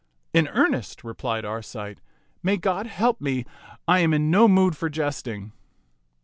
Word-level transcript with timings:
"In 0.33 0.47
earnest," 0.47 1.03
replied 1.03 1.45
Arcite. 1.45 1.99
"May 2.41 2.57
God 2.57 2.87
help 2.87 3.21
me. 3.21 3.45
I 3.87 3.99
am 3.99 4.15
in 4.15 4.31
no 4.31 4.47
mood 4.47 4.75
for 4.75 4.89
jesting." 4.89 5.51